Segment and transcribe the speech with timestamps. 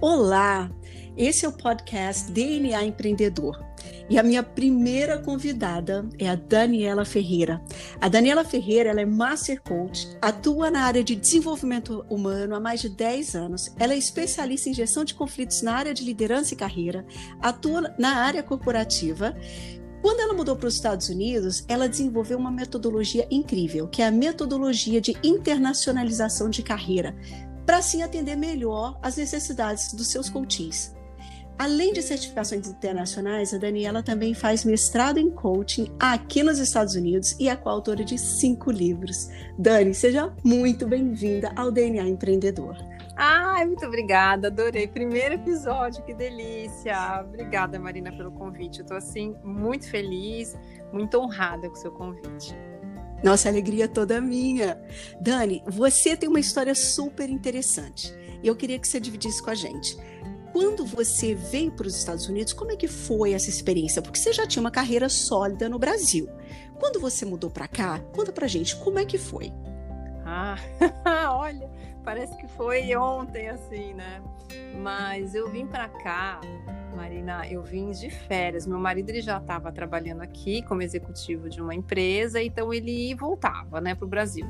[0.00, 0.70] Olá,
[1.16, 3.60] esse é o podcast DNA Empreendedor.
[4.08, 7.60] E a minha primeira convidada é a Daniela Ferreira.
[8.00, 12.80] A Daniela Ferreira ela é Master Coach, atua na área de desenvolvimento humano há mais
[12.80, 13.74] de 10 anos.
[13.76, 17.04] Ela é especialista em gestão de conflitos na área de liderança e carreira,
[17.40, 19.36] atua na área corporativa
[20.00, 24.12] quando ela mudou para os Estados Unidos, ela desenvolveu uma metodologia incrível, que é a
[24.12, 27.16] metodologia de internacionalização de carreira,
[27.68, 30.96] para assim atender melhor as necessidades dos seus coaches.
[31.58, 37.36] Além de certificações internacionais, a Daniela também faz mestrado em coaching aqui nos Estados Unidos
[37.38, 39.28] e é coautora de cinco livros.
[39.58, 42.74] Dani, seja muito bem-vinda ao DNA Empreendedor.
[43.14, 44.88] Ai, muito obrigada, adorei.
[44.88, 47.22] Primeiro episódio, que delícia.
[47.22, 48.80] Obrigada, Marina, pelo convite.
[48.80, 50.56] Eu tô assim muito feliz,
[50.90, 52.56] muito honrada com o seu convite.
[53.22, 54.80] Nossa, alegria toda minha.
[55.20, 58.12] Dani, você tem uma história super interessante.
[58.42, 59.96] E eu queria que você dividisse com a gente.
[60.52, 64.00] Quando você veio para os Estados Unidos, como é que foi essa experiência?
[64.00, 66.28] Porque você já tinha uma carreira sólida no Brasil.
[66.78, 69.52] Quando você mudou para cá, conta pra gente como é que foi.
[70.30, 70.56] Ah,
[71.32, 71.70] olha,
[72.04, 74.22] parece que foi ontem assim, né?
[74.76, 76.38] Mas eu vim para cá,
[76.94, 78.66] Marina, eu vim de férias.
[78.66, 83.80] Meu marido ele já estava trabalhando aqui como executivo de uma empresa, então ele voltava,
[83.80, 84.44] né, para o Brasil.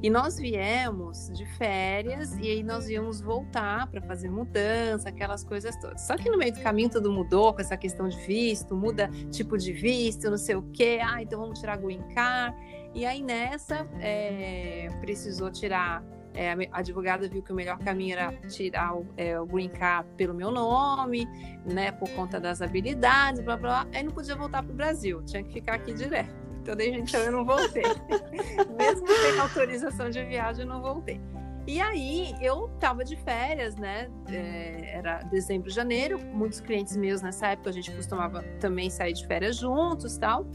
[0.00, 5.76] E nós viemos de férias e aí nós íamos voltar para fazer mudança, aquelas coisas
[5.76, 6.02] todas.
[6.02, 9.58] Só que no meio do caminho tudo mudou com essa questão de visto, muda tipo
[9.58, 11.00] de visto, não sei o quê.
[11.02, 12.56] Ah, então vamos tirar green card.
[12.94, 18.32] E aí nessa é, precisou tirar é, a advogada viu que o melhor caminho era
[18.48, 21.26] tirar o, é, o green card pelo meu nome,
[21.64, 23.86] né, por conta das habilidades, blá blá.
[23.92, 26.47] Aí não podia voltar para o Brasil, tinha que ficar aqui direto.
[26.68, 27.82] Então, desde então eu não voltei.
[28.76, 31.18] Mesmo sem autorização de viagem, eu não voltei.
[31.66, 34.10] E aí eu tava de férias, né?
[34.28, 36.18] É, era dezembro, janeiro.
[36.18, 40.46] Muitos clientes meus nessa época a gente costumava também sair de férias juntos, tal.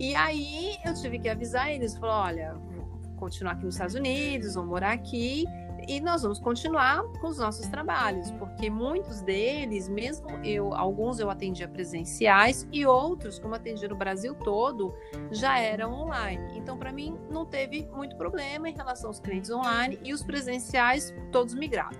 [0.00, 2.56] E aí eu tive que avisar eles, falou, olha,
[3.16, 5.44] continuar aqui nos Estados Unidos, vão morar aqui
[5.88, 11.30] e nós vamos continuar com os nossos trabalhos, porque muitos deles, mesmo eu, alguns eu
[11.30, 14.94] atendia presenciais e outros, como atendia no Brasil todo,
[15.30, 16.58] já eram online.
[16.58, 21.14] Então, para mim, não teve muito problema em relação aos clientes online e os presenciais
[21.30, 21.96] todos migraram.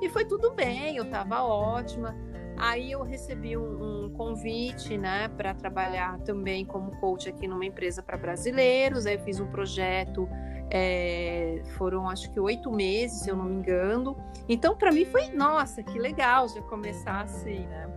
[0.00, 2.14] E foi tudo bem, eu estava ótima.
[2.58, 8.02] Aí eu recebi um, um convite, né, para trabalhar também como coach aqui numa empresa
[8.02, 9.04] para brasileiros.
[9.04, 10.26] Aí eu fiz um projeto
[10.70, 14.16] é, foram acho que oito meses, se eu não me engano.
[14.48, 17.88] Então, para mim foi, nossa, que legal já começar assim, né?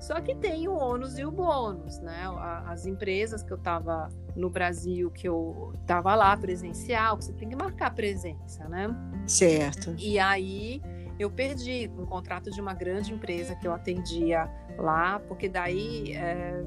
[0.00, 2.24] Só que tem o ônus e o bônus, né?
[2.66, 7.48] As empresas que eu estava no Brasil, que eu estava lá presencial, que você tem
[7.48, 8.88] que marcar presença, né?
[9.26, 9.94] Certo.
[9.98, 10.82] E aí
[11.18, 16.62] eu perdi um contrato de uma grande empresa que eu atendia lá, porque daí é,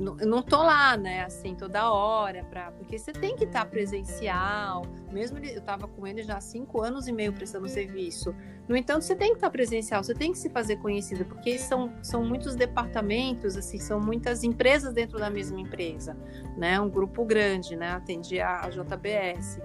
[0.00, 3.66] eu não tô lá, né, assim, toda hora, pra, porque você tem que estar tá
[3.66, 4.82] presencial.
[5.12, 8.34] Mesmo eu estava com ele já há cinco anos e meio prestando serviço.
[8.68, 11.58] No entanto, você tem que estar tá presencial, você tem que se fazer conhecida, porque
[11.58, 16.16] são, são muitos departamentos, assim, são muitas empresas dentro da mesma empresa,
[16.56, 16.80] né?
[16.80, 17.90] Um grupo grande, né?
[17.90, 19.60] Atendia a JBS.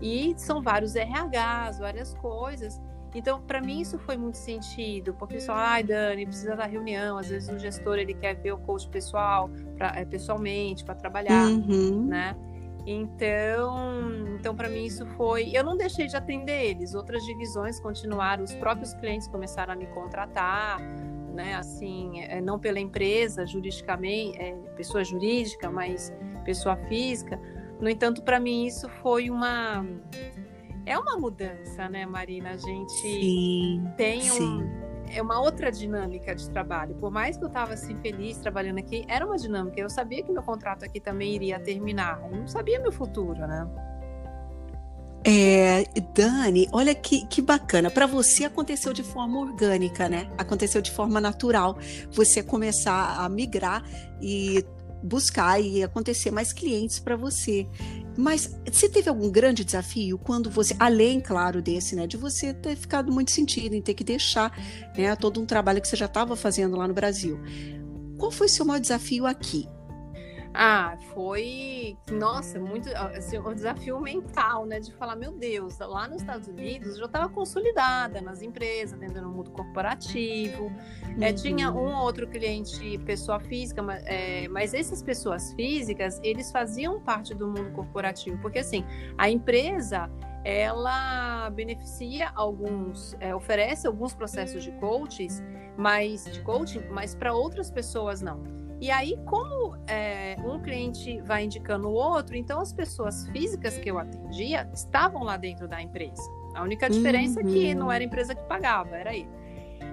[0.00, 2.80] E são vários RHs, várias coisas.
[3.14, 7.28] Então, para mim isso foi muito sentido, porque falam, ai, Dani, precisa da reunião, às
[7.28, 12.06] vezes o gestor ele quer ver o coach pessoal, pra, é, pessoalmente, para trabalhar, uhum.
[12.06, 12.36] né?
[12.86, 15.50] Então, então para mim isso foi.
[15.54, 16.94] Eu não deixei de atender eles.
[16.94, 18.42] Outras divisões continuaram.
[18.42, 20.80] Os próprios clientes começaram a me contratar,
[21.34, 21.54] né?
[21.54, 26.12] Assim, é, não pela empresa juridicamente, é, pessoa jurídica, mas
[26.44, 27.38] pessoa física.
[27.80, 29.84] No entanto, para mim isso foi uma
[30.90, 32.50] é uma mudança, né, Marina?
[32.50, 34.70] A gente sim, tem um, sim.
[35.08, 36.96] é uma outra dinâmica de trabalho.
[36.96, 39.80] Por mais que eu estava assim feliz trabalhando aqui, era uma dinâmica.
[39.80, 42.20] Eu sabia que meu contrato aqui também iria terminar.
[42.24, 43.68] Eu não sabia meu futuro, né?
[45.22, 47.88] É, Dani, olha que, que bacana.
[47.88, 50.28] Para você aconteceu de forma orgânica, né?
[50.36, 51.78] Aconteceu de forma natural.
[52.10, 53.84] Você começar a migrar
[54.20, 54.64] e
[55.02, 57.66] buscar e acontecer mais clientes para você.
[58.20, 62.76] Mas você teve algum grande desafio quando você, além, claro, desse, né, de você ter
[62.76, 64.54] ficado muito sentido em ter que deixar
[64.94, 67.40] né, todo um trabalho que você já estava fazendo lá no Brasil?
[68.18, 69.66] Qual foi o seu maior desafio aqui?
[70.52, 74.80] Ah, foi, nossa, muito assim, um desafio mental, né?
[74.80, 79.22] De falar, meu Deus, lá nos Estados Unidos eu já estava consolidada nas empresas, dentro
[79.22, 80.64] do mundo corporativo.
[80.64, 81.22] Uhum.
[81.22, 86.50] É, tinha um ou outro cliente, pessoa física, mas, é, mas essas pessoas físicas, eles
[86.50, 88.84] faziam parte do mundo corporativo, porque assim,
[89.16, 90.10] a empresa
[90.44, 95.42] ela beneficia alguns, é, oferece alguns processos de coaches,
[95.76, 98.59] mas de coaching, mas para outras pessoas não.
[98.80, 103.90] E aí, como é, um cliente vai indicando o outro, então as pessoas físicas que
[103.90, 106.22] eu atendia estavam lá dentro da empresa.
[106.54, 107.48] A única diferença uhum.
[107.48, 107.92] é que não uhum.
[107.92, 109.28] era a empresa que pagava, era ele.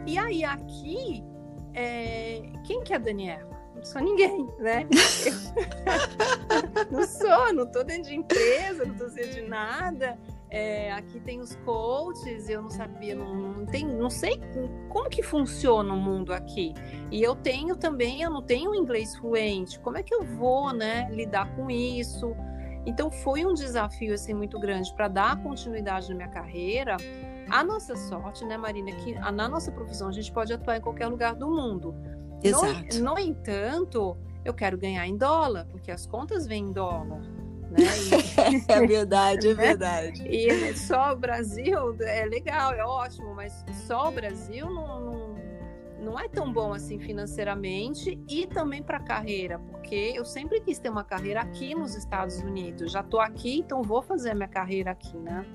[0.05, 1.21] E aí, aqui,
[1.73, 3.57] é, quem que é a Daniela?
[3.75, 4.87] Não sou ninguém, né?
[6.89, 10.17] não sou, não tô dentro de empresa, não tô dentro de nada.
[10.49, 14.39] É, aqui tem os coaches, eu não sabia, não, não, tem, não sei
[14.87, 16.73] como que funciona o mundo aqui.
[17.11, 19.77] E eu tenho também, eu não tenho inglês fluente.
[19.79, 22.33] Como é que eu vou, né, lidar com isso?
[22.85, 26.95] Então foi um desafio assim muito grande para dar continuidade na minha carreira.
[27.49, 31.07] A nossa sorte, né, Marina, que na nossa profissão a gente pode atuar em qualquer
[31.07, 31.93] lugar do mundo.
[32.41, 32.99] Exato.
[32.99, 37.21] No, no entanto, eu quero ganhar em dólar, porque as contas vêm em dólar.
[37.69, 37.79] Né?
[37.79, 39.65] E, é verdade, é né?
[39.67, 40.23] verdade.
[40.27, 43.53] E só o Brasil é legal, é ótimo, mas
[43.85, 45.36] só o Brasil não, não
[45.99, 50.79] não é tão bom assim financeiramente e também para a carreira, porque eu sempre quis
[50.79, 52.91] ter uma carreira aqui nos Estados Unidos.
[52.91, 55.45] Já estou aqui, então vou fazer minha carreira aqui, né?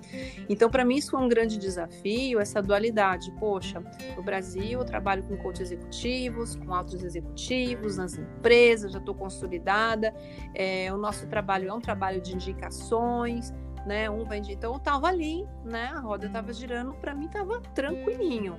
[0.49, 3.33] Então, para mim, isso foi um grande desafio, essa dualidade.
[3.39, 3.83] Poxa,
[4.17, 10.15] no Brasil eu trabalho com coach executivos, com altos executivos, nas empresas, já estou consolidada.
[10.55, 13.53] É, o nosso trabalho é um trabalho de indicações
[13.85, 14.09] né?
[14.09, 15.91] Um vende, então eu tava ali, né?
[15.93, 18.57] A roda tava girando, para mim tava tranquilinho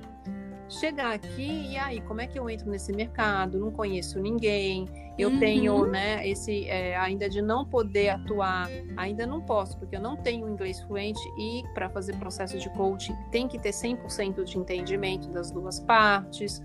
[0.74, 3.58] chegar aqui e aí como é que eu entro nesse mercado?
[3.58, 4.86] Não conheço ninguém.
[5.16, 5.38] Eu uhum.
[5.38, 10.16] tenho né esse é, ainda de não poder atuar ainda não posso porque eu não
[10.16, 15.28] tenho inglês fluente e para fazer processo de coaching tem que ter 100% de entendimento
[15.28, 16.62] das duas partes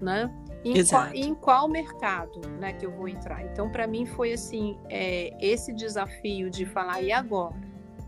[0.00, 0.30] né?
[0.64, 1.12] Em Exato.
[1.12, 3.44] qual, em qual mercado né que eu vou entrar?
[3.44, 7.54] Então para mim foi assim é, esse desafio de falar e agora?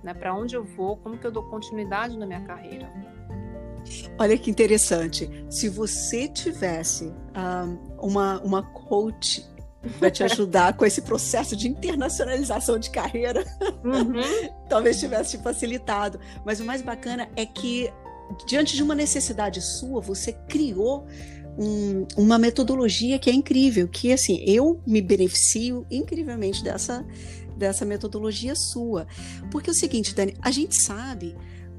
[0.03, 0.97] Né para onde eu vou?
[0.97, 2.91] Como que eu dou continuidade na minha carreira
[4.19, 5.31] Olha que interessante.
[5.51, 9.47] Se você tivesse um, uma, uma coach
[9.99, 13.45] para te ajudar com esse processo de internacionalização de carreira,
[13.85, 14.21] uhum.
[14.69, 16.19] talvez tivesse te facilitado.
[16.45, 17.93] Mas o mais bacana é que,
[18.47, 21.07] diante de uma necessidade sua, você criou
[21.59, 27.05] um, uma metodologia que é incrível, que assim, eu me beneficio incrivelmente dessa,
[27.57, 29.07] dessa metodologia sua.
[29.51, 31.37] Porque é o seguinte, Dani, a gente sabe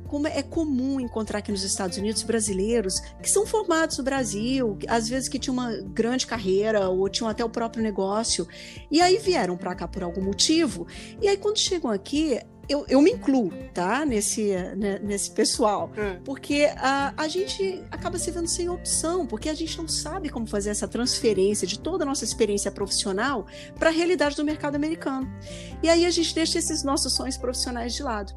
[0.08, 5.08] como é comum encontrar aqui nos Estados Unidos brasileiros que são formados no Brasil, às
[5.08, 8.48] vezes que tinham uma grande carreira ou tinham até o próprio negócio,
[8.90, 10.88] e aí vieram para cá por algum motivo,
[11.22, 12.40] e aí quando chegam aqui,
[12.70, 14.06] eu, eu, me incluo, tá?
[14.06, 15.90] Nesse, né, nesse pessoal.
[15.98, 16.20] Hum.
[16.26, 20.46] Porque a, a gente acaba se vendo sem opção, porque a gente não sabe como
[20.46, 23.46] fazer essa transferência de toda a nossa experiência profissional
[23.80, 25.32] para a realidade do mercado americano.
[25.82, 28.34] E aí a gente deixa esses nossos sonhos profissionais de lado.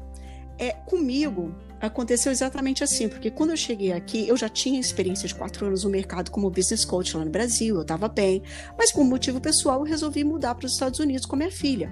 [0.61, 5.33] É, comigo aconteceu exatamente assim, porque quando eu cheguei aqui, eu já tinha experiência de
[5.33, 8.43] quatro anos no mercado como business coach lá no Brasil, eu estava bem,
[8.77, 11.91] mas por motivo pessoal eu resolvi mudar para os Estados Unidos com minha filha.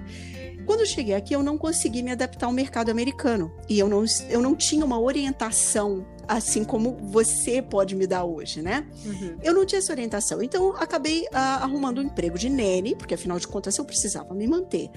[0.64, 4.04] Quando eu cheguei aqui, eu não consegui me adaptar ao mercado americano e eu não,
[4.28, 8.86] eu não tinha uma orientação assim como você pode me dar hoje, né?
[9.04, 9.36] Uhum.
[9.42, 10.40] Eu não tinha essa orientação.
[10.40, 14.46] Então, acabei uh, arrumando um emprego de nene, porque afinal de contas eu precisava me
[14.46, 14.90] manter.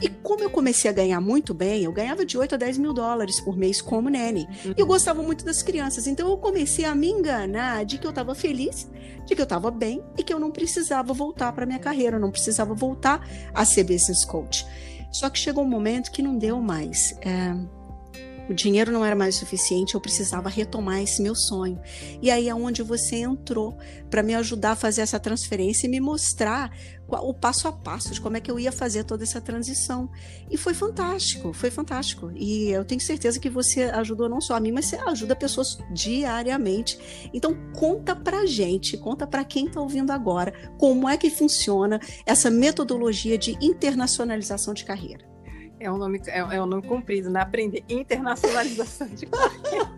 [0.00, 2.92] E como eu comecei a ganhar muito bem, eu ganhava de 8 a 10 mil
[2.92, 4.48] dólares por mês como nene.
[4.64, 4.74] Uhum.
[4.76, 6.06] E eu gostava muito das crianças.
[6.06, 8.88] Então, eu comecei a me enganar de que eu estava feliz,
[9.26, 12.20] de que eu estava bem e que eu não precisava voltar para minha carreira, eu
[12.20, 14.64] não precisava voltar a ser business coach.
[15.10, 17.16] Só que chegou um momento que não deu mais.
[17.22, 17.54] É,
[18.48, 21.80] o dinheiro não era mais suficiente, eu precisava retomar esse meu sonho.
[22.22, 23.76] E aí é onde você entrou
[24.10, 26.70] para me ajudar a fazer essa transferência e me mostrar
[27.08, 30.10] o passo a passo de como é que eu ia fazer toda essa transição.
[30.50, 32.32] E foi fantástico, foi fantástico.
[32.34, 35.78] E eu tenho certeza que você ajudou não só a mim, mas você ajuda pessoas
[35.92, 37.30] diariamente.
[37.32, 42.50] Então conta pra gente, conta para quem está ouvindo agora, como é que funciona essa
[42.50, 45.35] metodologia de internacionalização de carreira.
[45.78, 47.40] É um nome, é, é um nome comprido, né?
[47.40, 49.90] Aprender internacionalização de carreira.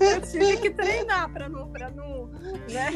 [0.00, 2.26] Eu tive que treinar para não, pra não,
[2.70, 2.92] né?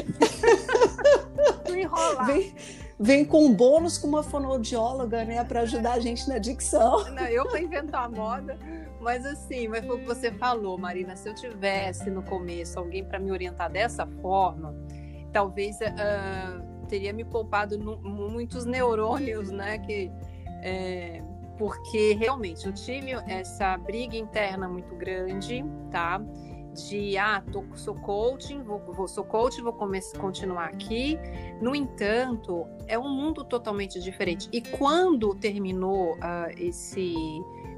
[1.67, 2.25] não enrolar.
[2.25, 2.55] Vem,
[2.99, 7.09] vem com bônus com uma fonoaudióloga, né, para ajudar a gente na dicção.
[7.11, 8.57] Não, eu para inventar a moda,
[8.99, 11.15] mas assim, mas foi o que você falou, Marina.
[11.15, 14.75] Se eu tivesse no começo alguém para me orientar dessa forma,
[15.31, 20.11] talvez uh, teria me poupado no, muitos neurônios, né, que
[20.61, 21.21] é,
[21.57, 26.21] porque realmente eu tive essa briga interna muito grande, tá?
[26.87, 31.19] De ah, tô, sou coaching, vou, vou sou coach, vou começar, continuar aqui.
[31.61, 34.47] No entanto, é um mundo totalmente diferente.
[34.53, 37.13] E quando terminou uh, esse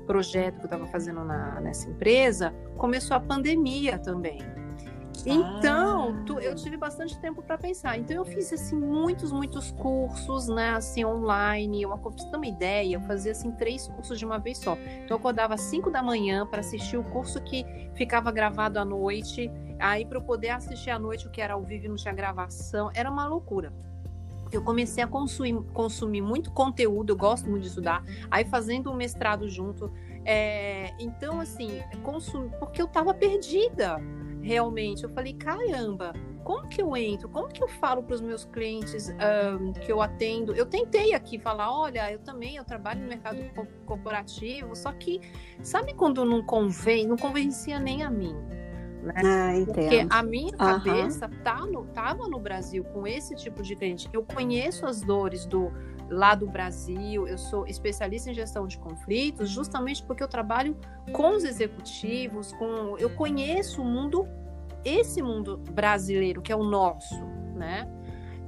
[0.06, 4.40] projeto que eu estava fazendo na, nessa empresa, começou a pandemia também.
[5.26, 6.24] Então, ah.
[6.26, 7.98] tu, eu tive bastante tempo para pensar.
[7.98, 11.86] Então, eu fiz assim muitos, muitos cursos, né, assim online.
[11.86, 14.74] Uma, pra você ter uma ideia, eu fazia assim três cursos de uma vez só.
[14.74, 18.86] Então, eu acordava às 5 da manhã para assistir o curso que ficava gravado à
[18.86, 19.52] noite.
[19.80, 22.92] Aí, para eu poder assistir à noite o que era ao vivo, não tinha gravação,
[22.94, 23.74] era uma loucura
[24.52, 28.96] eu comecei a consumir, consumir muito conteúdo, eu gosto muito de estudar, aí fazendo um
[28.96, 29.92] mestrado junto.
[30.26, 34.00] É, então, assim, consumi, porque eu estava perdida
[34.42, 35.04] realmente.
[35.04, 37.30] Eu falei, caramba, como que eu entro?
[37.30, 40.54] Como que eu falo para os meus clientes um, que eu atendo?
[40.54, 43.40] Eu tentei aqui falar, olha, eu também eu trabalho no mercado
[43.86, 45.22] corporativo, só que
[45.62, 48.36] sabe quando não convém, não convencia nem a mim.
[49.04, 49.14] Né?
[49.18, 51.44] Ah, Porque a minha cabeça uhum.
[51.44, 54.10] tá no, tava no Brasil com esse tipo de cliente.
[54.14, 55.72] Eu conheço as dores do
[56.12, 60.78] lá do Brasil, eu sou especialista em gestão de conflitos, justamente porque eu trabalho
[61.14, 64.28] com os executivos, com eu conheço o mundo,
[64.84, 67.24] esse mundo brasileiro que é o nosso,
[67.56, 67.90] né?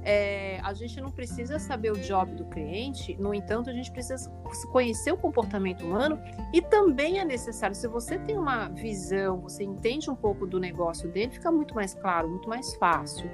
[0.06, 4.30] É, a gente não precisa saber o job do cliente, no entanto, a gente precisa
[4.70, 6.20] conhecer o comportamento humano
[6.52, 11.10] e também é necessário, se você tem uma visão, você entende um pouco do negócio
[11.10, 13.30] dele, fica muito mais claro, muito mais fácil.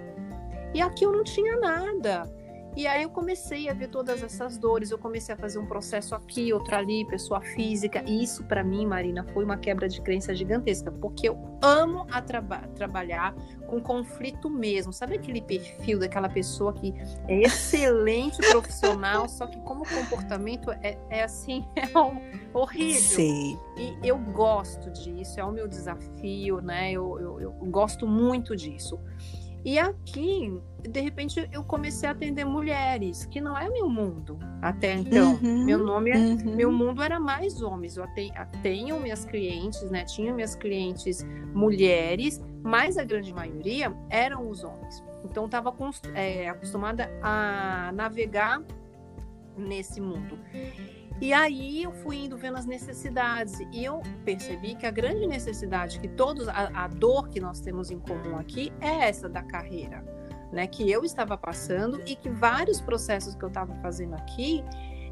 [0.73, 2.33] E aqui eu não tinha nada.
[2.77, 6.15] E aí eu comecei a ver todas essas dores, eu comecei a fazer um processo
[6.15, 8.03] aqui, outro ali, pessoa física.
[8.07, 12.23] E isso para mim, Marina, foi uma quebra de crença gigantesca, porque eu amo a
[12.23, 13.35] traba trabalhar
[13.67, 14.93] com conflito mesmo.
[14.93, 16.95] Sabe aquele perfil daquela pessoa que
[17.27, 22.21] é excelente profissional, só que como comportamento é, é assim, é um,
[22.55, 23.01] horrível.
[23.01, 23.59] Sim.
[23.77, 26.93] E eu gosto disso, é o meu desafio, né?
[26.93, 28.99] eu, eu, eu gosto muito disso.
[29.65, 34.95] E aqui, de repente, eu comecei a atender mulheres, que não é meu mundo até
[34.95, 35.35] então.
[35.35, 36.57] Uhum, meu nome, é, uhum.
[36.57, 37.97] meu mundo era mais homens.
[37.97, 38.05] Eu
[38.63, 40.05] tenho minhas clientes, né?
[40.05, 45.03] Tinha minhas clientes mulheres, mas a grande maioria eram os homens.
[45.25, 45.75] Então, estava
[46.15, 48.63] é, acostumada a navegar
[49.57, 50.39] nesse mundo.
[51.21, 56.01] E aí eu fui indo vendo as necessidades e eu percebi que a grande necessidade
[56.01, 60.03] que todos, a, a dor que nós temos em comum aqui é essa da carreira,
[60.51, 60.67] né?
[60.67, 64.65] Que eu estava passando e que vários processos que eu estava fazendo aqui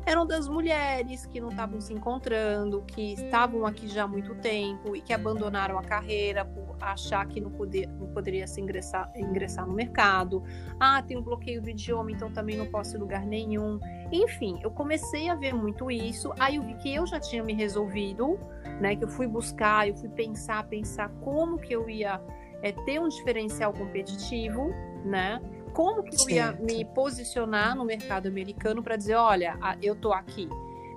[0.09, 4.97] eram das mulheres que não estavam se encontrando, que estavam aqui já há muito tempo
[4.97, 9.67] e que abandonaram a carreira por achar que não, poder, não poderia se ingressar, ingressar
[9.67, 10.43] no mercado.
[10.81, 13.79] Ah, tem um bloqueio do idioma, então também não posso ir lugar nenhum.
[14.11, 16.33] Enfim, eu comecei a ver muito isso.
[16.39, 18.41] Aí eu vi que eu já tinha me resolvido,
[18.81, 18.97] né?
[18.97, 22.19] Que eu fui buscar, eu fui pensar, pensar como que eu ia
[22.63, 24.71] é, ter um diferencial competitivo,
[25.05, 25.39] né?
[25.79, 30.49] Como que eu ia me posicionar no mercado americano para dizer, olha, eu tô aqui.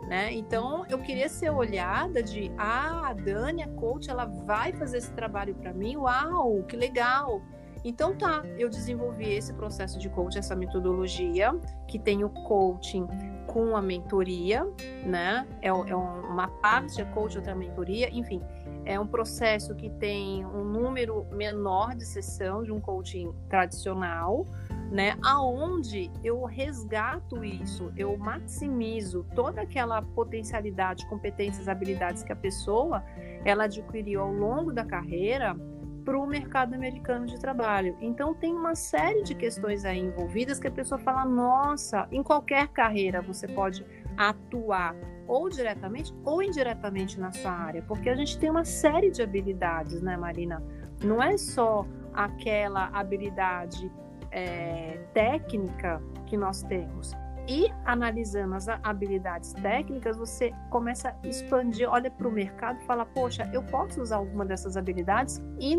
[0.08, 0.34] Né?
[0.34, 5.12] Então eu queria ser olhada de ah, a Dani, a coach, ela vai fazer esse
[5.12, 7.44] trabalho para mim, uau, que legal.
[7.86, 11.54] Então tá, eu desenvolvi esse processo de coaching, essa metodologia
[11.88, 13.08] que tem o coaching
[13.46, 14.66] com a mentoria,
[15.06, 15.48] né?
[15.62, 18.42] É, é uma parte é coach, outra mentoria, enfim,
[18.86, 24.48] é um processo que tem um número menor de sessão de um coaching tradicional,
[24.92, 25.18] né?
[25.24, 33.02] Aonde eu resgato isso, eu maximizo toda aquela potencialidade, competências, habilidades que a pessoa
[33.46, 35.56] ela adquiriu ao longo da carreira
[36.04, 37.96] para o mercado americano de trabalho.
[38.02, 42.68] Então tem uma série de questões aí envolvidas que a pessoa fala: nossa, em qualquer
[42.68, 43.86] carreira você pode
[44.18, 44.94] atuar
[45.26, 50.02] ou diretamente ou indiretamente na sua área, porque a gente tem uma série de habilidades,
[50.02, 50.62] né, Marina?
[51.02, 53.90] Não é só aquela habilidade
[54.32, 57.16] é, técnica que nós temos.
[57.48, 63.06] E analisando as habilidades técnicas, você começa a expandir, olha para o mercado e fala:
[63.06, 65.76] Poxa, eu posso usar alguma dessas habilidades e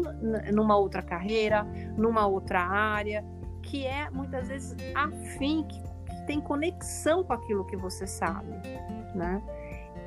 [0.53, 1.65] numa outra carreira,
[1.97, 3.25] numa outra área,
[3.63, 8.53] que é muitas vezes afim, que, que tem conexão com aquilo que você sabe,
[9.15, 9.41] né?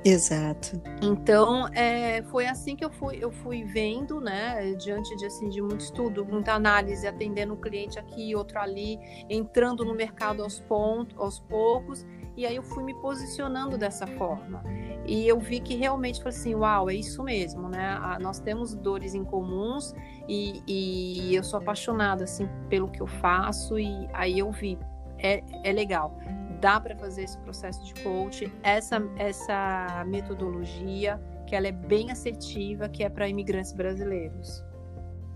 [0.05, 0.79] Exato.
[1.01, 5.59] Então, é, foi assim que eu fui, eu fui vendo, né, diante de, assim, de
[5.59, 11.17] muito estudo, muita análise, atendendo um cliente aqui, outro ali, entrando no mercado aos, pontos,
[11.17, 12.05] aos poucos,
[12.37, 14.63] e aí eu fui me posicionando dessa forma.
[15.07, 17.97] E eu vi que realmente foi assim, uau, é isso mesmo, né?
[18.21, 19.91] nós temos dores em comuns
[20.29, 24.77] e, e eu sou apaixonada, assim, pelo que eu faço, e aí eu vi,
[25.17, 26.15] é, é legal
[26.59, 32.89] dá para fazer esse processo de coach, essa, essa metodologia, que ela é bem assertiva,
[32.89, 34.63] que é para imigrantes brasileiros.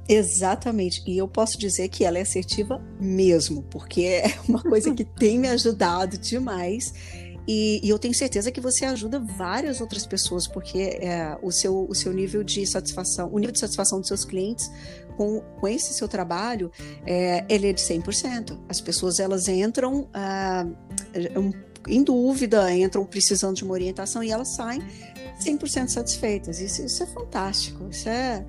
[0.08, 5.06] Exatamente, e eu posso dizer que ela é assertiva mesmo, porque é uma coisa que
[5.06, 6.94] tem me ajudado demais.
[7.52, 11.88] E, e, eu tenho certeza que você ajuda várias outras pessoas, porque é, o, seu,
[11.90, 14.70] o seu nível de satisfação, o nível de satisfação dos seus clientes
[15.18, 16.72] com, com esse seu trabalho,
[17.08, 18.56] é, ele é de 100%.
[18.70, 20.64] As pessoas, elas entram ah,
[21.88, 24.84] em dúvida, entram precisando de uma orientação e elas saem
[25.44, 26.60] 100% satisfeitas.
[26.60, 27.88] Isso, isso é fantástico.
[27.90, 28.46] Isso é.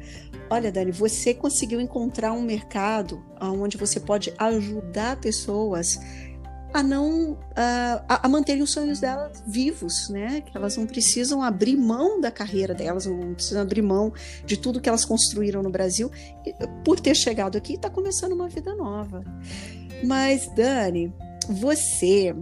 [0.50, 5.98] Olha, Dani, você conseguiu encontrar um mercado onde você pode ajudar pessoas
[6.72, 10.40] a não a, a manterem os sonhos delas vivos, né?
[10.40, 14.12] Que elas não precisam abrir mão da carreira delas, não precisam abrir mão
[14.44, 16.10] de tudo que elas construíram no Brasil
[16.84, 19.24] por ter chegado aqui e está começando uma vida nova.
[20.04, 21.12] Mas Dani,
[21.48, 22.34] você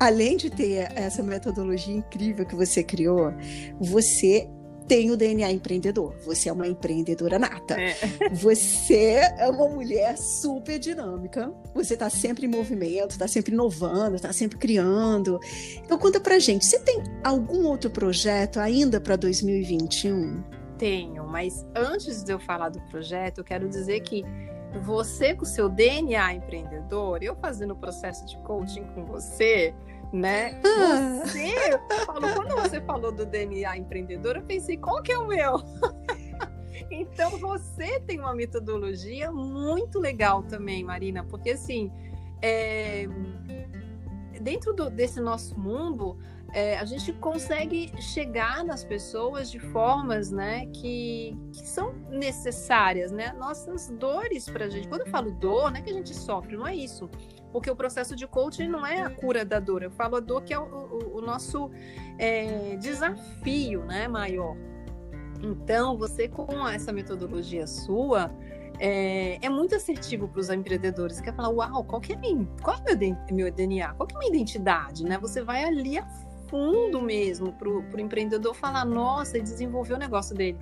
[0.00, 3.32] além de ter essa metodologia incrível que você criou,
[3.80, 4.48] você
[4.86, 6.14] tem o DNA empreendedor.
[6.24, 7.80] Você é uma empreendedora nata.
[7.80, 7.94] É.
[8.32, 11.52] Você é uma mulher super dinâmica.
[11.74, 15.38] Você está sempre em movimento, está sempre inovando, está sempre criando.
[15.84, 20.42] Então conta pra gente, você tem algum outro projeto ainda para 2021?
[20.78, 24.24] Tenho, mas antes de eu falar do projeto, eu quero dizer que
[24.82, 29.72] você com o seu DNA empreendedor, eu fazendo o processo de coaching com você,
[30.12, 30.60] né?
[30.64, 31.22] Ah.
[31.24, 35.56] Você falou, quando você falou do DNA empreendedor, eu pensei, qual que é o meu?
[36.90, 41.90] então você tem uma metodologia muito legal também, Marina, porque assim,
[42.42, 43.06] é...
[44.40, 46.18] dentro do, desse nosso mundo,
[46.54, 53.32] é, a gente consegue chegar nas pessoas de formas né, que, que são necessárias, né?
[53.32, 54.86] Nossas dores para a gente.
[54.86, 57.10] Quando eu falo dor, não é que a gente sofre, não é isso.
[57.52, 59.82] Porque o processo de coaching não é a cura da dor.
[59.82, 61.72] Eu falo a dor que é o, o, o nosso
[62.18, 64.56] é, desafio né, maior.
[65.42, 68.30] Então, você com essa metodologia sua,
[68.78, 71.20] é, é, muito assertivo para os empreendedores.
[71.20, 73.92] Quer falar, uau, qual que é minha, qual é meu, meu DNA?
[73.94, 75.02] Qual que é a minha identidade?
[75.02, 75.18] Né?
[75.18, 76.06] Você vai ali a
[76.48, 80.58] fundo mesmo para o empreendedor falar, nossa, e desenvolver o negócio dele.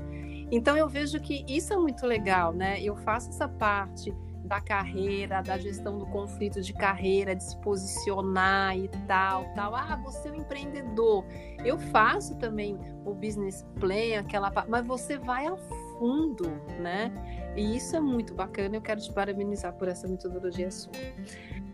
[0.51, 2.81] Então eu vejo que isso é muito legal, né?
[2.83, 8.77] Eu faço essa parte da carreira, da gestão do conflito de carreira, de se posicionar
[8.77, 9.75] e tal, tal.
[9.75, 11.25] Ah, você é um empreendedor.
[11.65, 17.11] Eu faço também o business plan, aquela, mas você vai a fundo, né?
[17.57, 18.77] E isso é muito bacana.
[18.77, 20.93] Eu quero te parabenizar por essa metodologia sua.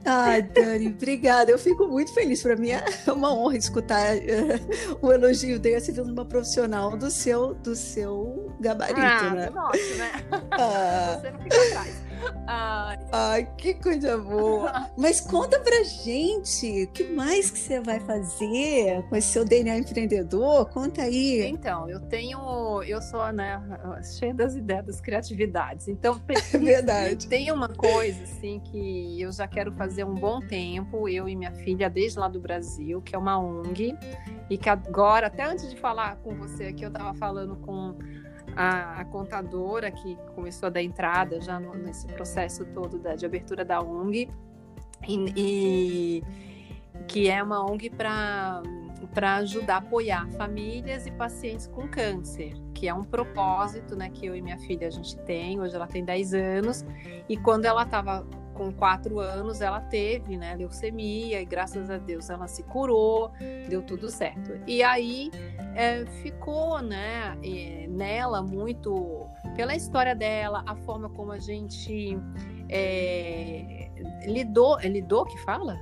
[0.05, 1.51] Ai, Dani, obrigada.
[1.51, 2.43] Eu fico muito feliz.
[2.43, 7.55] Para mim é uma honra escutar uh, um elogio desse de uma profissional do seu,
[7.55, 9.51] do seu gabarito, ah, né?
[9.51, 10.13] Nossa, né?
[10.51, 11.21] Ah.
[11.21, 12.08] Você não fica atrás.
[12.51, 12.99] Ai.
[13.13, 14.91] Ai, que coisa boa.
[14.97, 19.77] Mas conta pra gente, o que mais que você vai fazer com esse seu DNA
[19.77, 20.65] empreendedor?
[20.71, 21.47] Conta aí.
[21.47, 23.61] Então, eu tenho, eu sou, né,
[24.19, 25.89] cheia das ideias, das criatividades.
[25.89, 27.29] Então, é verdade.
[27.29, 31.53] Tem uma coisa assim que eu já quero fazer um bom tempo, eu e minha
[31.53, 33.95] filha desde lá do Brasil, que é uma ONG,
[34.49, 37.95] e que agora, até antes de falar com você aqui, eu estava falando com
[38.59, 43.25] a, a, contadora que começou a dar entrada já no, nesse processo todo da, de
[43.25, 44.29] abertura da ONG,
[45.07, 46.25] e, e
[47.07, 48.63] que é uma ONG para
[49.37, 54.35] ajudar a apoiar famílias e pacientes com câncer, que é um propósito né, que eu
[54.35, 55.61] e minha filha a gente tem.
[55.61, 56.85] Hoje ela tem 10 anos,
[57.29, 58.27] e quando ela estava
[58.59, 63.31] com quatro anos ela teve né, leucemia e graças a Deus ela se curou,
[63.69, 64.61] deu tudo certo.
[64.67, 65.31] E aí
[65.77, 67.39] é, ficou né,
[67.89, 72.19] nela muito pela história dela, a forma como a gente
[72.69, 73.91] é,
[74.27, 75.79] lidou, é lidou que fala?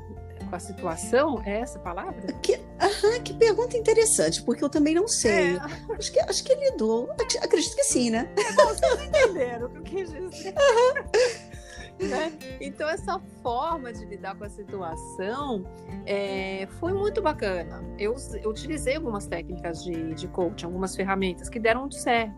[0.50, 2.32] Com a situação, é essa palavra?
[2.40, 5.56] Que, aham, que pergunta interessante, porque eu também não sei.
[5.56, 5.60] É.
[5.98, 7.10] Acho, que, acho que lidou,
[7.42, 8.32] acredito que sim, né?
[8.36, 10.54] É bom, vocês entenderam o que eu quis dizer.
[10.56, 11.45] Aham.
[12.00, 12.32] Né?
[12.60, 15.64] Então, essa forma de lidar com a situação
[16.04, 17.84] é, foi muito bacana.
[17.98, 22.34] Eu, eu, utilizei algumas técnicas de, de coaching, algumas ferramentas que deram muito certo.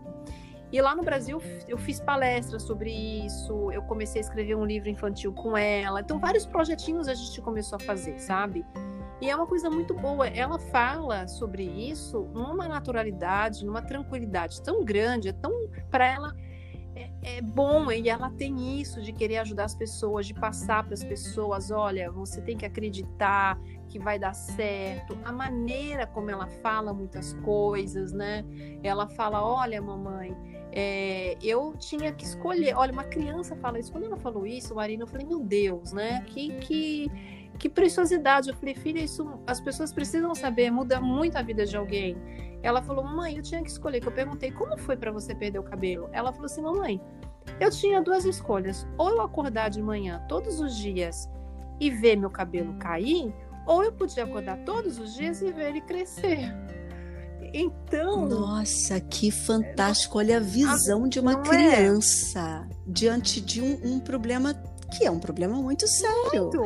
[0.71, 4.87] E lá no Brasil eu fiz palestras sobre isso, eu comecei a escrever um livro
[4.87, 6.01] infantil com ela.
[6.01, 8.63] Então, vários projetinhos a gente começou a fazer, sabe?
[9.21, 10.27] E é uma coisa muito boa.
[10.27, 15.51] Ela fala sobre isso numa naturalidade, numa tranquilidade tão grande, é tão
[15.89, 16.35] para ela
[17.21, 21.03] é, bom e ela tem isso de querer ajudar as pessoas, de passar para as
[21.03, 25.17] pessoas, olha, você tem que acreditar que vai dar certo.
[25.25, 28.45] A maneira como ela fala muitas coisas, né?
[28.83, 30.35] Ela fala, olha, mamãe,
[30.71, 32.75] é, eu tinha que escolher.
[32.75, 33.91] Olha, uma criança fala isso.
[33.91, 36.23] Quando ela falou isso, Marina, eu falei, meu Deus, né?
[36.27, 37.11] Que que
[37.57, 38.49] que preciosidade.
[38.49, 42.17] Eu falei, filha, isso as pessoas precisam saber, muda muito a vida de alguém.
[42.61, 44.01] Ela falou, mãe, eu tinha que escolher.
[44.01, 46.09] Que eu perguntei, como foi para você perder o cabelo?
[46.11, 47.01] Ela falou assim, mamãe,
[47.59, 48.87] eu tinha duas escolhas.
[48.97, 51.29] Ou eu acordar de manhã todos os dias
[51.79, 53.33] e ver meu cabelo cair,
[53.65, 56.53] ou eu podia acordar todos os dias e ver ele crescer.
[57.53, 58.27] Então.
[58.27, 60.17] Nossa, que fantástico!
[60.17, 61.41] Olha a visão de uma é?
[61.41, 62.75] criança é?
[62.85, 64.53] diante de um, um, problema
[64.97, 66.43] que é um problema muito sério.
[66.43, 66.61] Muito.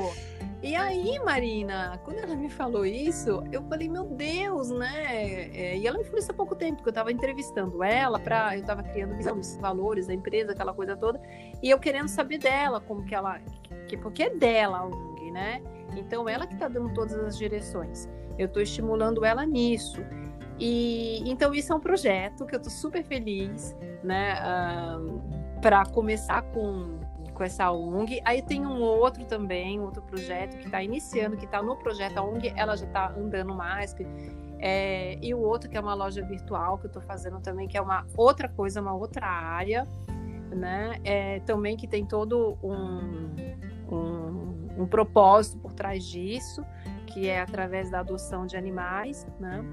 [0.63, 5.49] E aí, Marina, quando ela me falou isso, eu falei, meu Deus, né?
[5.53, 8.55] É, e ela me falou isso há pouco tempo, porque eu estava entrevistando ela para,
[8.55, 11.21] eu estava criando dos valores da empresa, aquela coisa toda,
[11.61, 13.41] e eu querendo saber dela, como que ela,
[13.89, 15.61] que, porque é dela a ONG, né?
[15.97, 18.07] Então ela que está dando todas as direções.
[18.39, 20.01] Eu estou estimulando ela nisso.
[20.57, 24.35] E então isso é um projeto que eu estou super feliz, né?
[24.35, 27.02] Uh, para começar com
[27.33, 28.21] com essa ONG.
[28.23, 32.17] Aí tem um outro também, outro projeto que está iniciando, que está no projeto.
[32.17, 33.95] A ONG ela já está andando mais.
[34.59, 37.77] É, e o outro que é uma loja virtual que eu estou fazendo também, que
[37.77, 39.87] é uma outra coisa, uma outra área,
[40.55, 40.99] né?
[41.03, 43.35] É, também que tem todo um,
[43.93, 46.63] um, um propósito por trás disso,
[47.07, 49.63] que é através da adoção de animais, né?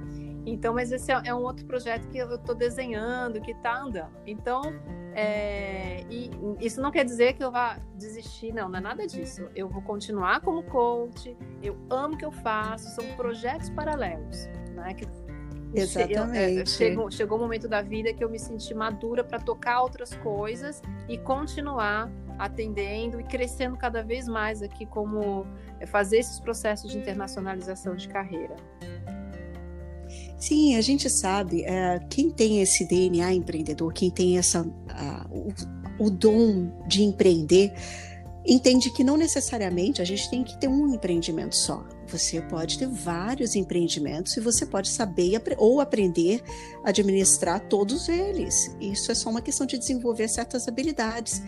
[0.45, 4.11] Então, mas esse é, é um outro projeto que eu estou desenhando, que está andando.
[4.27, 4.63] Então,
[5.15, 9.49] é, e isso não quer dizer que eu vá desistir, não, não é nada disso.
[9.55, 14.95] Eu vou continuar como coach, eu amo o que eu faço, são projetos paralelos, né?
[14.95, 15.07] Que
[15.73, 16.71] Exatamente.
[16.71, 20.15] chegou, chegou o um momento da vida que eu me senti madura para tocar outras
[20.17, 25.47] coisas e continuar atendendo e crescendo cada vez mais aqui como
[25.79, 28.57] é, fazer esses processos de internacionalização de carreira.
[30.41, 35.53] Sim, a gente sabe, é, quem tem esse DNA empreendedor, quem tem essa, uh,
[36.01, 37.75] o, o dom de empreender,
[38.47, 41.85] entende que não necessariamente a gente tem que ter um empreendimento só.
[42.11, 46.43] Você pode ter vários empreendimentos e você pode saber ou aprender
[46.85, 48.75] a administrar todos eles.
[48.81, 51.43] Isso é só uma questão de desenvolver certas habilidades.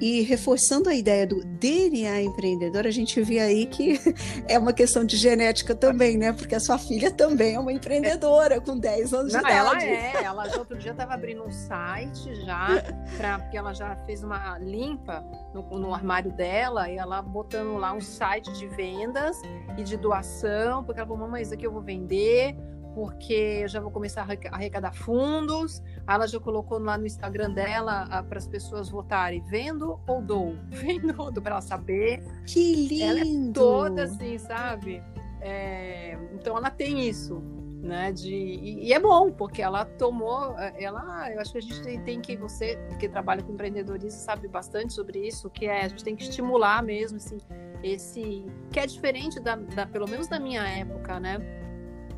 [0.00, 4.00] E reforçando a ideia do DNA empreendedor, a gente vê aí que
[4.48, 6.32] é uma questão de genética também, né?
[6.32, 9.84] Porque a sua filha também é uma empreendedora com 10 anos Não, de idade.
[9.84, 12.68] Ela é, ela outro dia estava abrindo um site já,
[13.16, 17.92] pra, porque ela já fez uma limpa no, no armário dela e ela botando lá
[17.92, 19.40] um site de vendas
[19.76, 22.54] e de doação, porque ela falou, mamãe, isso aqui eu vou vender,
[22.94, 25.82] porque eu já vou começar a arrecadar fundos.
[26.06, 30.54] Ela já colocou lá no Instagram dela para as pessoas votarem, vendo ou dou?
[30.68, 32.22] Vendo ou dou, para ela saber.
[32.46, 33.02] Que lindo!
[33.02, 35.02] Ela é toda assim, sabe?
[35.40, 37.42] É, então ela tem isso,
[37.82, 38.12] né?
[38.12, 42.00] De, e, e, é bom, porque ela tomou, ela, eu acho que a gente tem,
[42.00, 46.04] tem, que, você que trabalha com empreendedorismo sabe bastante sobre isso, que é a gente
[46.04, 47.38] tem que estimular mesmo, assim,
[47.84, 51.38] esse que é diferente da, da pelo menos da minha época, né?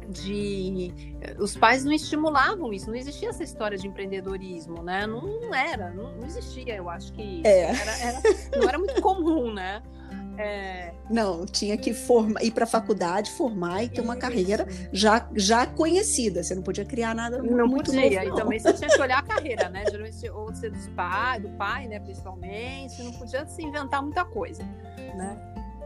[0.08, 0.92] de
[1.38, 5.06] os pais não estimulavam isso, não existia essa história de empreendedorismo, né?
[5.06, 7.62] Não era, não, não existia, eu acho que é.
[7.62, 8.22] era, era,
[8.56, 9.82] não era muito comum, né?
[10.38, 10.92] É...
[11.08, 15.66] Não, tinha que formar, ir para a faculdade, formar e ter uma carreira já, já
[15.66, 16.42] conhecida.
[16.42, 18.24] Você não podia criar nada não muito podia.
[18.24, 18.36] Novo, não.
[18.36, 19.84] E também você tinha que olhar a carreira, né?
[19.88, 22.00] Geralmente, ou ser dos pai, do pai, né?
[22.00, 24.62] Principalmente, não podia se inventar muita coisa,
[25.14, 25.38] né?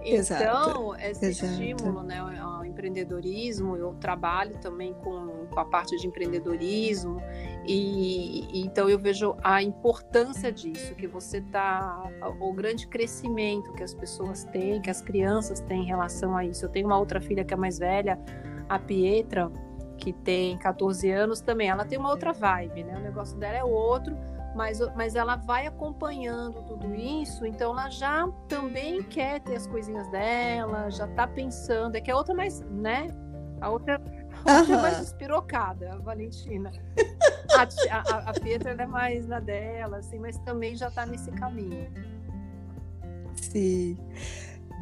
[0.02, 0.42] Exato.
[0.42, 1.52] Então, esse Exato.
[1.52, 7.23] estímulo né, ao empreendedorismo, eu trabalho também com, com a parte de empreendedorismo,
[7.66, 12.03] e, então eu vejo a importância disso, que você tá,
[12.40, 16.64] o grande crescimento que as pessoas têm, que as crianças têm em relação a isso.
[16.64, 18.18] Eu tenho uma outra filha que é mais velha,
[18.68, 19.51] a Pietra,
[19.99, 22.96] que tem 14 anos também, ela tem uma outra vibe, né?
[22.96, 24.16] O negócio dela é outro,
[24.55, 30.09] mas, mas ela vai acompanhando tudo isso, então ela já também quer ter as coisinhas
[30.09, 33.09] dela, já tá pensando, é que a outra mais, né?
[33.61, 34.01] A outra,
[34.44, 36.72] outra é mais despirocada, a Valentina.
[37.55, 37.62] a,
[37.96, 41.88] a, a Petra é mais na dela, assim, mas também já tá nesse caminho.
[43.35, 43.98] Sim.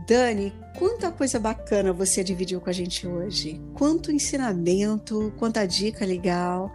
[0.07, 3.61] Dani, quanta coisa bacana você dividiu com a gente hoje.
[3.75, 6.73] Quanto ensinamento, quanta dica legal.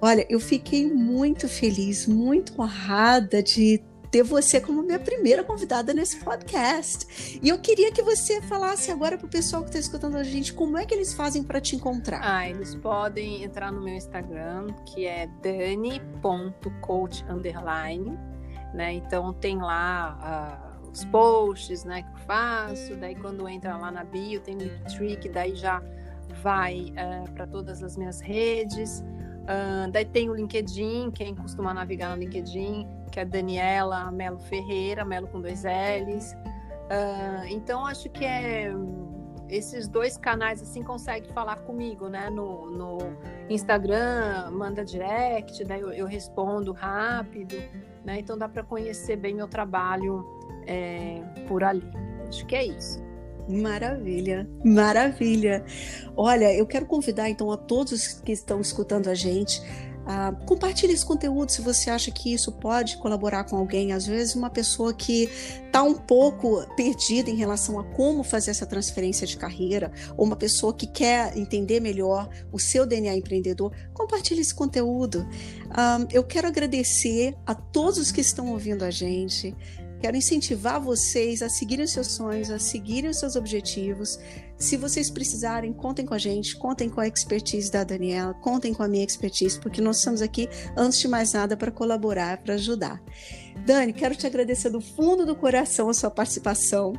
[0.00, 6.22] Olha, eu fiquei muito feliz, muito honrada de ter você como minha primeira convidada nesse
[6.22, 7.40] podcast.
[7.42, 10.52] E eu queria que você falasse agora para o pessoal que está escutando a gente
[10.52, 12.20] como é que eles fazem para te encontrar.
[12.22, 17.24] Ah, eles podem entrar no meu Instagram, que é dani.coach
[18.74, 18.92] né?
[18.92, 22.94] Então tem lá uh, os posts, né, que eu faço.
[22.96, 25.82] Daí quando entra lá na bio tem o que daí já
[26.42, 29.00] vai uh, eh, para todas as minhas redes.
[29.00, 35.04] Uh, daí tem o LinkedIn, quem costuma navegar no LinkedIn, que é Daniela Melo Ferreira,
[35.04, 36.32] Melo com dois L's.
[36.32, 38.72] Uh, então acho que é
[39.48, 42.30] esses dois canais assim consegue falar comigo, né?
[42.30, 42.98] No, no
[43.50, 47.56] Instagram, manda direct, daí eu, eu respondo rápido,
[48.02, 48.18] né?
[48.18, 50.26] Então dá para conhecer bem meu trabalho
[50.66, 51.88] é, por ali.
[52.26, 53.02] Acho que é isso.
[53.46, 55.64] Maravilha, maravilha.
[56.16, 59.60] Olha, eu quero convidar então a todos que estão escutando a gente
[60.02, 63.92] Uh, compartilhe esse conteúdo se você acha que isso pode colaborar com alguém.
[63.92, 65.30] Às vezes, uma pessoa que
[65.64, 70.36] está um pouco perdida em relação a como fazer essa transferência de carreira, ou uma
[70.36, 75.20] pessoa que quer entender melhor o seu DNA empreendedor, compartilhe esse conteúdo.
[75.66, 79.54] Uh, eu quero agradecer a todos os que estão ouvindo a gente.
[80.02, 84.18] Quero incentivar vocês a seguirem os seus sonhos, a seguirem os seus objetivos.
[84.56, 88.82] Se vocês precisarem, contem com a gente, contem com a expertise da Daniela, contem com
[88.82, 93.02] a minha expertise, porque nós estamos aqui, antes de mais nada, para colaborar, para ajudar.
[93.66, 96.92] Dani, quero te agradecer do fundo do coração a sua participação.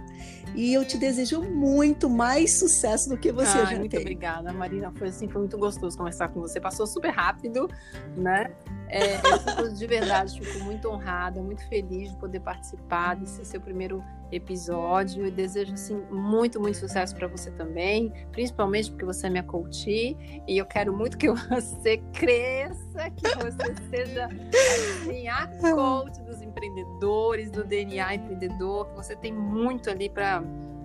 [0.55, 4.01] E eu te desejo muito mais sucesso do que você Ai, já muito tem.
[4.01, 4.91] obrigada, Marina.
[4.95, 6.61] Foi assim, foi muito gostoso conversar com você.
[6.61, 7.67] Passou super rápido,
[8.15, 8.51] né?
[8.93, 13.59] É, eu fico de verdade, fico muito honrada, muito feliz de poder participar desse seu
[13.59, 15.25] primeiro episódio.
[15.25, 19.89] Eu desejo assim muito, muito sucesso para você também, principalmente porque você é minha coach
[19.89, 27.49] e eu quero muito que você cresça, que você seja assim, a coach dos empreendedores,
[27.49, 30.43] do DNA empreendedor, que você tem muito ali para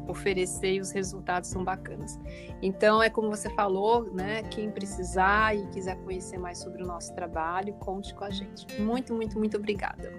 [0.09, 2.18] oferecer e os resultados são bacanas.
[2.62, 4.42] Então, é como você falou, né?
[4.44, 8.66] Quem precisar e quiser conhecer mais sobre o nosso trabalho, conte com a gente.
[8.81, 10.12] Muito, muito, muito obrigada.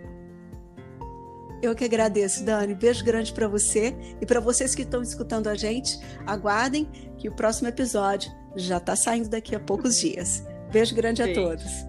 [1.61, 2.73] Eu que agradeço, Dani.
[2.73, 5.99] Beijo grande para você e para vocês que estão escutando a gente.
[6.25, 6.85] Aguardem
[7.17, 10.43] que o próximo episódio já está saindo daqui a poucos dias.
[10.71, 11.41] Beijo grande Beijo.
[11.41, 11.88] a todos.